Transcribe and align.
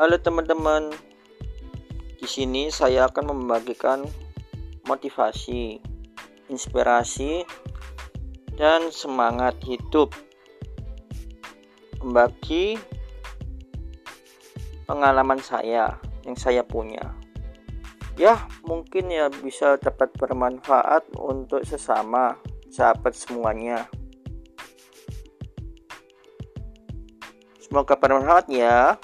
Halo 0.00 0.16
teman-teman. 0.16 0.88
Di 2.16 2.24
sini 2.24 2.72
saya 2.72 3.12
akan 3.12 3.36
membagikan 3.36 4.08
motivasi, 4.88 5.84
inspirasi, 6.48 7.44
dan 8.56 8.88
semangat 8.88 9.52
hidup. 9.60 10.16
Membagi 12.00 12.80
pengalaman 14.88 15.44
saya 15.44 16.00
yang 16.24 16.40
saya 16.40 16.64
punya. 16.64 17.12
Ya, 18.16 18.48
mungkin 18.64 19.12
ya 19.12 19.28
bisa 19.28 19.76
dapat 19.76 20.08
bermanfaat 20.16 21.04
untuk 21.20 21.68
sesama 21.68 22.40
sahabat 22.72 23.12
semuanya. 23.12 23.92
Semoga 27.60 27.92
bermanfaat 28.00 28.48
ya. 28.48 28.96